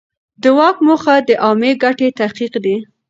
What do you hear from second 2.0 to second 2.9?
تحقق دی.